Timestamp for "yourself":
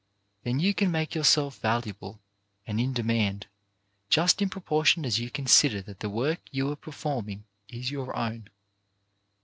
1.13-1.59